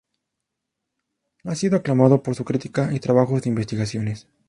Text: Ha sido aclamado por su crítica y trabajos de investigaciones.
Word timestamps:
Ha 1.43 1.53
sido 1.53 1.77
aclamado 1.77 2.23
por 2.23 2.33
su 2.33 2.43
crítica 2.43 2.91
y 2.91 2.99
trabajos 2.99 3.43
de 3.43 3.49
investigaciones. 3.49 4.27